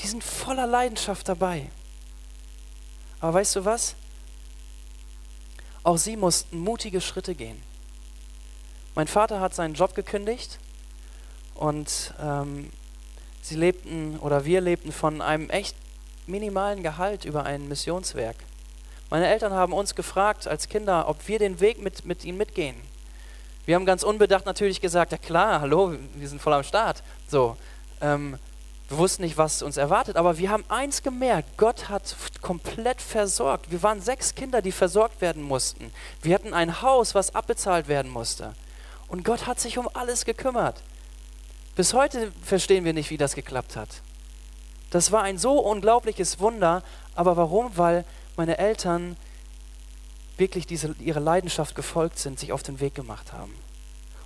[0.00, 1.70] Die sind voller Leidenschaft dabei.
[3.20, 3.94] Aber weißt du was?
[5.82, 7.60] Auch sie mussten mutige Schritte gehen.
[8.94, 10.58] Mein Vater hat seinen Job gekündigt
[11.54, 12.70] und ähm,
[13.42, 15.76] sie lebten oder wir lebten von einem echt
[16.26, 18.36] minimalen Gehalt über ein Missionswerk.
[19.10, 22.76] Meine Eltern haben uns gefragt als Kinder, ob wir den Weg mit, mit ihnen mitgehen.
[23.64, 27.02] Wir haben ganz unbedacht natürlich gesagt, ja klar, hallo, wir sind voll am Start.
[27.28, 27.56] So,
[28.00, 28.38] ähm,
[28.88, 33.70] wir wussten nicht, was uns erwartet, aber wir haben eins gemerkt, Gott hat komplett versorgt.
[33.70, 35.92] Wir waren sechs Kinder, die versorgt werden mussten.
[36.22, 38.54] Wir hatten ein Haus, was abbezahlt werden musste.
[39.08, 40.82] Und Gott hat sich um alles gekümmert.
[41.76, 43.88] Bis heute verstehen wir nicht, wie das geklappt hat.
[44.90, 46.82] Das war ein so unglaubliches Wunder,
[47.14, 47.76] aber warum?
[47.76, 49.18] Weil meine Eltern
[50.38, 53.54] wirklich diese, ihre Leidenschaft gefolgt sind, sich auf den Weg gemacht haben.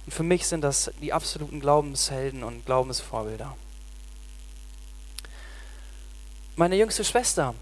[0.07, 3.57] Und für mich sind das die absoluten Glaubenshelden und Glaubensvorbilder.
[6.55, 7.55] Meine jüngste Schwester,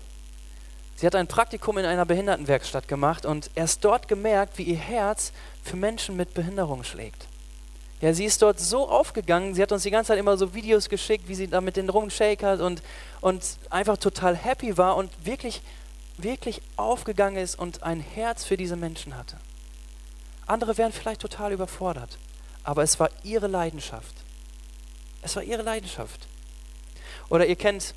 [0.96, 5.32] sie hat ein Praktikum in einer Behindertenwerkstatt gemacht und erst dort gemerkt, wie ihr Herz
[5.62, 7.28] für Menschen mit Behinderung schlägt.
[8.00, 10.88] Ja, sie ist dort so aufgegangen, sie hat uns die ganze Zeit immer so Videos
[10.88, 12.82] geschickt, wie sie da mit den rumshakert und,
[13.20, 15.62] und einfach total happy war und wirklich,
[16.16, 19.36] wirklich aufgegangen ist und ein Herz für diese Menschen hatte.
[20.48, 22.18] Andere wären vielleicht total überfordert,
[22.64, 24.14] aber es war ihre Leidenschaft.
[25.22, 26.26] Es war ihre Leidenschaft.
[27.28, 27.94] Oder ihr kennt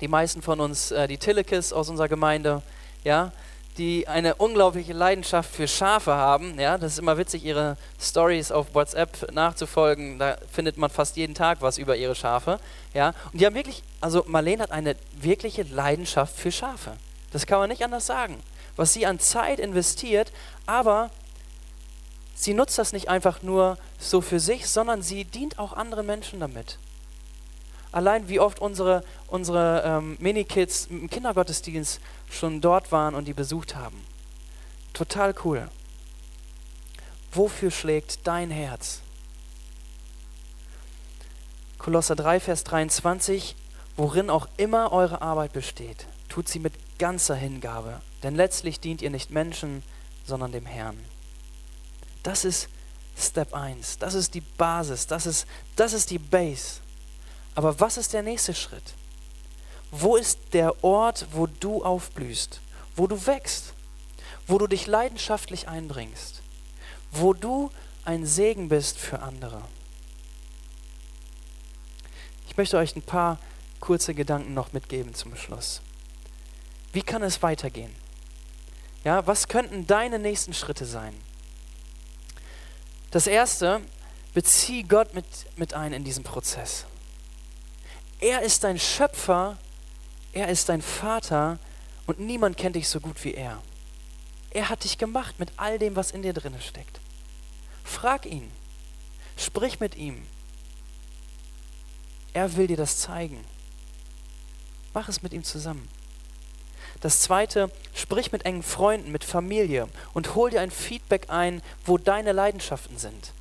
[0.00, 2.62] die meisten von uns äh, die Tillekes aus unserer Gemeinde,
[3.04, 3.32] ja,
[3.78, 6.58] die eine unglaubliche Leidenschaft für Schafe haben.
[6.58, 10.18] Ja, das ist immer witzig, ihre Stories auf WhatsApp nachzufolgen.
[10.18, 12.58] Da findet man fast jeden Tag was über ihre Schafe.
[12.92, 16.96] Ja, und die haben wirklich, also Marlene hat eine wirkliche Leidenschaft für Schafe.
[17.30, 18.38] Das kann man nicht anders sagen.
[18.76, 20.32] Was sie an Zeit investiert,
[20.66, 21.10] aber
[22.34, 26.40] sie nutzt das nicht einfach nur so für sich, sondern sie dient auch anderen Menschen
[26.40, 26.78] damit.
[27.92, 33.76] Allein wie oft unsere, unsere ähm, Mini-Kids im Kindergottesdienst schon dort waren und die besucht
[33.76, 34.00] haben.
[34.92, 35.68] Total cool.
[37.32, 39.00] Wofür schlägt dein Herz?
[41.78, 43.54] Kolosser 3, Vers 23,
[43.96, 49.10] worin auch immer eure Arbeit besteht, tut sie mit ganzer Hingabe, denn letztlich dient ihr
[49.10, 49.82] nicht Menschen,
[50.26, 50.98] sondern dem Herrn.
[52.22, 52.68] Das ist
[53.16, 53.98] Step 1.
[53.98, 55.06] Das ist die Basis.
[55.06, 55.46] Das ist,
[55.76, 56.80] das ist die Base.
[57.58, 58.94] Aber was ist der nächste Schritt?
[59.90, 62.60] Wo ist der Ort, wo du aufblühst,
[62.94, 63.72] wo du wächst,
[64.46, 66.40] wo du dich leidenschaftlich einbringst,
[67.10, 67.72] wo du
[68.04, 69.60] ein Segen bist für andere?
[72.48, 73.40] Ich möchte euch ein paar
[73.80, 75.80] kurze Gedanken noch mitgeben zum Schluss.
[76.92, 77.92] Wie kann es weitergehen?
[79.02, 81.12] Ja, was könnten deine nächsten Schritte sein?
[83.10, 83.80] Das erste,
[84.32, 86.86] bezieh Gott mit, mit ein in diesem Prozess.
[88.20, 89.58] Er ist dein Schöpfer,
[90.32, 91.58] er ist dein Vater
[92.06, 93.62] und niemand kennt dich so gut wie er.
[94.50, 97.00] Er hat dich gemacht mit all dem, was in dir drin steckt.
[97.84, 98.50] Frag ihn,
[99.36, 100.26] sprich mit ihm.
[102.32, 103.44] Er will dir das zeigen.
[104.94, 105.88] Mach es mit ihm zusammen.
[107.00, 111.98] Das zweite, sprich mit engen Freunden, mit Familie und hol dir ein Feedback ein, wo
[111.98, 113.32] deine Leidenschaften sind.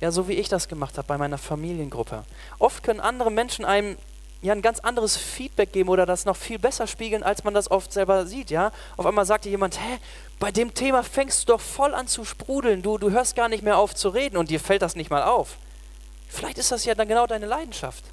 [0.00, 2.24] Ja, so wie ich das gemacht habe bei meiner Familiengruppe.
[2.58, 3.96] Oft können andere Menschen einem
[4.42, 7.70] ja ein ganz anderes Feedback geben oder das noch viel besser spiegeln, als man das
[7.70, 8.70] oft selber sieht, ja?
[8.96, 9.98] Auf einmal sagt dir jemand, hä,
[10.38, 13.62] bei dem Thema fängst du doch voll an zu sprudeln, du, du hörst gar nicht
[13.62, 15.56] mehr auf zu reden und dir fällt das nicht mal auf.
[16.28, 18.04] Vielleicht ist das ja dann genau deine Leidenschaft.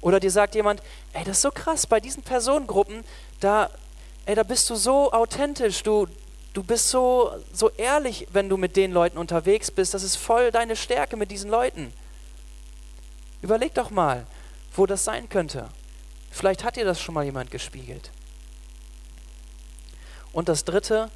[0.00, 0.82] Oder dir sagt jemand,
[1.12, 3.04] ey, das ist so krass, bei diesen Personengruppen,
[3.40, 3.70] da,
[4.26, 6.06] ey, da bist du so authentisch, du,
[6.54, 9.92] du bist so, so ehrlich, wenn du mit den Leuten unterwegs bist.
[9.92, 11.92] Das ist voll deine Stärke mit diesen Leuten.
[13.42, 14.26] Überleg doch mal,
[14.74, 15.68] wo das sein könnte.
[16.30, 18.10] Vielleicht hat dir das schon mal jemand gespiegelt.
[20.32, 21.10] Und das Dritte,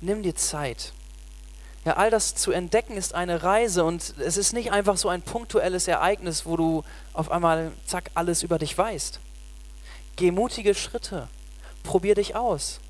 [0.00, 0.92] nimm dir Zeit.
[1.84, 5.22] Ja, all das zu entdecken ist eine Reise und es ist nicht einfach so ein
[5.22, 9.20] punktuelles Ereignis, wo du auf einmal, zack, alles über dich weißt.
[10.16, 11.28] Geh mutige Schritte
[11.86, 12.80] probier dich aus.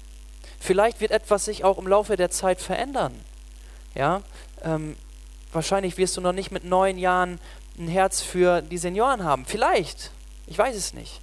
[0.58, 3.14] Vielleicht wird etwas sich auch im Laufe der Zeit verändern.
[3.94, 4.22] Ja,
[4.62, 4.96] ähm,
[5.52, 7.38] wahrscheinlich wirst du noch nicht mit neun Jahren
[7.78, 9.44] ein Herz für die Senioren haben.
[9.46, 10.10] Vielleicht,
[10.46, 11.20] ich weiß es nicht.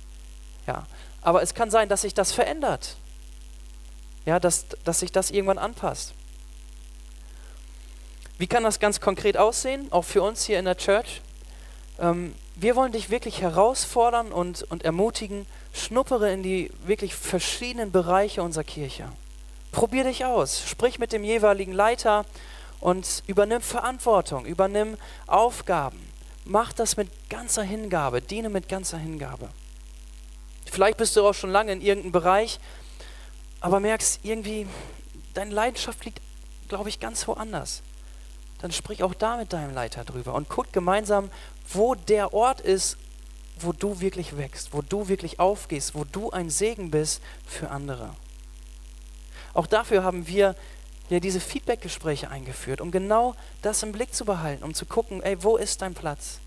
[0.67, 0.86] Ja,
[1.22, 2.96] aber es kann sein, dass sich das verändert.
[4.26, 6.13] Ja, dass, dass sich das irgendwann anpasst.
[8.38, 11.22] Wie kann das ganz konkret aussehen, auch für uns hier in der Church?
[12.00, 18.43] Ähm, wir wollen dich wirklich herausfordern und, und ermutigen, schnuppere in die wirklich verschiedenen Bereiche
[18.43, 19.10] unserer Kirche.
[19.74, 22.26] Probier dich aus, sprich mit dem jeweiligen Leiter
[22.80, 26.00] und übernimm Verantwortung, übernimm Aufgaben.
[26.46, 29.50] Mach das mit ganzer Hingabe, diene mit ganzer Hingabe.
[30.72, 32.60] Vielleicht bist du auch schon lange in irgendeinem Bereich,
[33.62, 34.68] aber merkst irgendwie,
[35.34, 36.22] deine Leidenschaft liegt,
[36.70, 37.82] glaube ich, ganz woanders.
[38.62, 41.32] Dann sprich auch da mit deinem Leiter drüber und guck gemeinsam,
[41.68, 42.98] wo der Ort ist,
[43.60, 48.16] wo du wirklich wächst, wo du wirklich aufgehst, wo du ein Segen bist für andere.
[49.54, 50.56] Auch dafür haben wir
[51.10, 55.44] ja diese Feedback-Gespräche eingeführt, um genau das im Blick zu behalten, um zu gucken, ey,
[55.44, 56.39] wo ist dein Platz?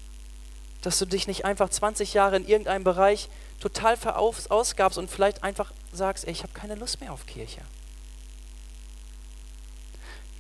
[0.83, 3.29] Dass du dich nicht einfach 20 Jahre in irgendeinem Bereich
[3.61, 7.61] total verausgabst und vielleicht einfach sagst, ey, ich habe keine Lust mehr auf Kirche.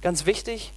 [0.02, 0.72] Ganz wichtig,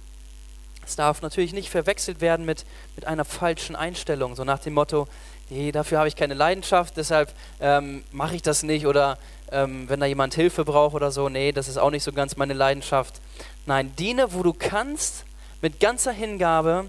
[0.84, 2.64] es darf natürlich nicht verwechselt werden mit,
[2.96, 5.06] mit einer falschen Einstellung, so nach dem Motto,
[5.50, 9.18] nee, dafür habe ich keine Leidenschaft, deshalb ähm, mache ich das nicht oder
[9.52, 12.36] ähm, wenn da jemand Hilfe braucht oder so, nee, das ist auch nicht so ganz
[12.36, 13.20] meine Leidenschaft.
[13.66, 15.24] Nein, diene, wo du kannst,
[15.62, 16.86] mit ganzer Hingabe,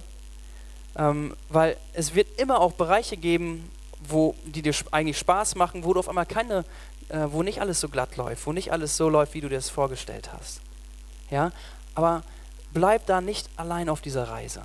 [0.98, 3.70] ähm, weil es wird immer auch Bereiche geben,
[4.00, 6.66] wo die dir eigentlich Spaß machen, wo du auf einmal keine,
[7.10, 9.56] äh, wo nicht alles so glatt läuft, wo nicht alles so läuft, wie du dir
[9.56, 10.62] das vorgestellt hast.
[11.30, 11.52] Ja,
[11.96, 12.24] aber
[12.74, 14.64] bleib da nicht allein auf dieser Reise.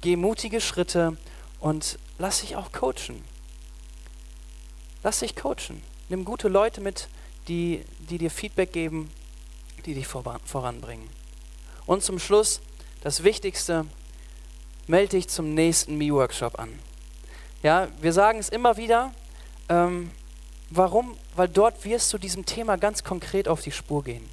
[0.00, 1.16] Geh mutige Schritte
[1.60, 3.24] und lass dich auch coachen.
[5.02, 5.82] Lass dich coachen.
[6.08, 7.08] Nimm gute Leute mit,
[7.48, 9.10] die, die dir Feedback geben,
[9.86, 11.08] die dich voranbringen.
[11.86, 12.60] Und zum Schluss,
[13.02, 13.86] das Wichtigste,
[14.86, 16.78] melde dich zum nächsten Me-Workshop an.
[17.62, 19.12] Ja, wir sagen es immer wieder.
[19.68, 20.10] Ähm,
[20.70, 21.16] warum?
[21.36, 24.28] Weil dort wirst du diesem Thema ganz konkret auf die Spur gehen.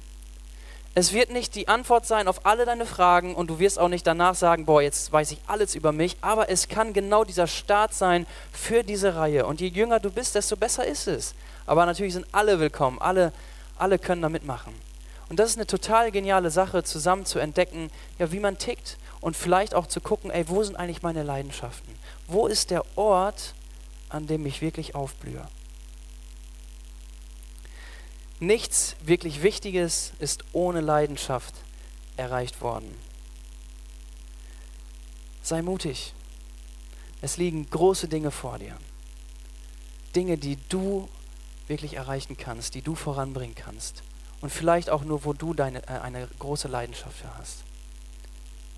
[0.98, 4.06] Es wird nicht die Antwort sein auf alle deine Fragen und du wirst auch nicht
[4.06, 7.92] danach sagen, boah, jetzt weiß ich alles über mich, aber es kann genau dieser Start
[7.92, 9.44] sein für diese Reihe.
[9.44, 11.34] Und je jünger du bist, desto besser ist es.
[11.66, 13.34] Aber natürlich sind alle willkommen, alle,
[13.76, 14.72] alle können da mitmachen.
[15.28, 19.36] Und das ist eine total geniale Sache, zusammen zu entdecken, ja, wie man tickt und
[19.36, 21.94] vielleicht auch zu gucken, ey, wo sind eigentlich meine Leidenschaften?
[22.26, 23.52] Wo ist der Ort,
[24.08, 25.46] an dem ich wirklich aufblühe?
[28.38, 31.54] Nichts wirklich Wichtiges ist ohne Leidenschaft
[32.16, 32.94] erreicht worden.
[35.42, 36.12] Sei mutig.
[37.22, 38.76] Es liegen große Dinge vor dir.
[40.14, 41.08] Dinge, die du
[41.66, 44.02] wirklich erreichen kannst, die du voranbringen kannst.
[44.40, 47.64] Und vielleicht auch nur, wo du deine, äh, eine große Leidenschaft für hast.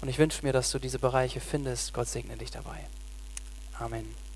[0.00, 1.92] Und ich wünsche mir, dass du diese Bereiche findest.
[1.92, 2.86] Gott segne dich dabei.
[3.78, 4.27] Amen.